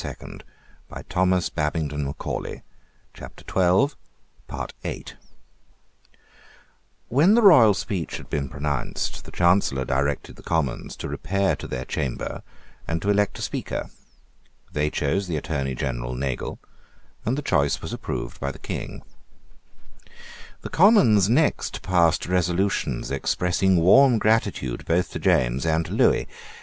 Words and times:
He 0.03 0.07
concluded 0.15 0.43
by 0.89 1.01
acknowledging 1.01 1.91
in 1.91 2.05
warm 2.05 2.15
terms 2.15 2.65
his 3.13 3.23
obligations 3.23 3.95
to 4.47 4.47
the 4.47 4.73
King 4.81 4.97
of 4.97 5.13
France, 5.13 5.13
When 7.09 7.35
the 7.35 7.43
royal 7.43 7.75
speech 7.75 8.17
had 8.17 8.27
been 8.27 8.49
pronounced, 8.49 9.25
the 9.25 9.31
Chancellor 9.31 9.85
directed 9.85 10.37
the 10.37 10.41
Commons 10.41 10.95
to 10.95 11.07
repair 11.07 11.55
to 11.55 11.67
their 11.67 11.85
chamber 11.85 12.41
and 12.87 12.99
to 13.03 13.11
elect 13.11 13.37
a 13.37 13.43
Speaker. 13.43 13.91
They 14.73 14.89
chose 14.89 15.27
the 15.27 15.37
Attorney 15.37 15.75
General 15.75 16.15
Nagle; 16.15 16.57
and 17.23 17.37
the 17.37 17.43
choice 17.43 17.79
was 17.79 17.93
approved 17.93 18.39
by 18.39 18.51
the 18.51 18.57
King, 18.57 19.03
The 20.61 20.69
Commons 20.69 21.29
next 21.29 21.83
passed 21.83 22.25
resolutions 22.25 23.11
expressing 23.11 23.77
warm 23.77 24.17
gratitude 24.17 24.83
both 24.87 25.11
to 25.11 25.19
James 25.19 25.63
and 25.63 25.85
to 25.85 25.91
Lewis. 25.93 26.25